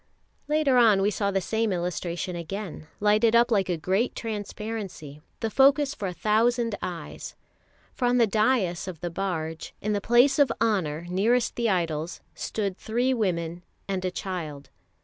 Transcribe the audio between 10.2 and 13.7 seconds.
of honour nearest the idols, stood three women